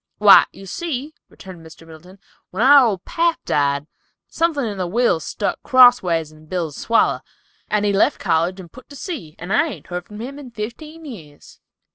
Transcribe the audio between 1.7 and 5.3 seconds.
Middleton, "when our old pap died, something in the will